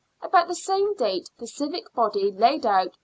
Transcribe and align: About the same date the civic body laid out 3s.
About 0.23 0.47
the 0.47 0.55
same 0.55 0.95
date 0.95 1.29
the 1.37 1.45
civic 1.45 1.93
body 1.93 2.31
laid 2.31 2.65
out 2.65 2.87
3s. 2.93 2.99